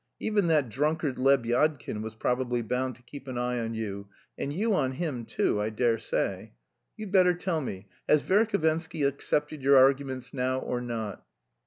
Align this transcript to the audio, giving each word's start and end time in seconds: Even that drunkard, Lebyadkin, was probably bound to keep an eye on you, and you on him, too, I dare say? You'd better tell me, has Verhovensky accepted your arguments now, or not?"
Even 0.19 0.47
that 0.47 0.67
drunkard, 0.67 1.17
Lebyadkin, 1.17 2.01
was 2.01 2.15
probably 2.15 2.63
bound 2.63 2.95
to 2.95 3.03
keep 3.03 3.27
an 3.27 3.37
eye 3.37 3.59
on 3.59 3.75
you, 3.75 4.07
and 4.35 4.51
you 4.51 4.73
on 4.73 4.93
him, 4.93 5.25
too, 5.25 5.61
I 5.61 5.69
dare 5.69 5.99
say? 5.99 6.53
You'd 6.97 7.11
better 7.11 7.35
tell 7.35 7.61
me, 7.61 7.87
has 8.09 8.23
Verhovensky 8.23 9.07
accepted 9.07 9.61
your 9.61 9.77
arguments 9.77 10.33
now, 10.33 10.57
or 10.57 10.81
not?" 10.81 11.23